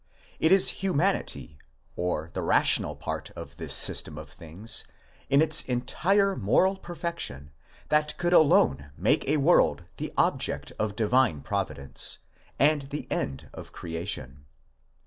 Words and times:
It 0.39 0.51
is 0.51 0.69
humanity, 0.81 1.59
or 1.95 2.31
the 2.33 2.41
rational 2.41 2.95
part 2.95 3.29
of 3.35 3.57
this 3.57 3.71
system 3.75 4.17
of 4.17 4.31
things, 4.31 4.83
in 5.29 5.43
its 5.43 5.61
entire 5.61 6.35
moral 6.35 6.75
perfection, 6.77 7.51
that 7.89 8.17
could. 8.17 8.33
alone 8.33 8.89
make 8.97 9.27
a 9.29 9.37
world 9.37 9.83
the 9.97 10.11
object 10.17 10.71
of 10.79 10.95
divine 10.95 11.41
Providence, 11.41 12.17
and 12.57 12.81
the 12.89 13.05
end 13.11 13.51
of 13.53 13.73
creation. 13.73 14.47